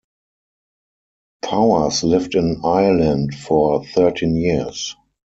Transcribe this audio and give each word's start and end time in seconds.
Powers 1.43 2.03
lived 2.03 2.33
in 2.33 2.61
Ireland 2.63 3.35
for 3.35 3.85
thirteen 3.85 4.35
years. 4.35 4.95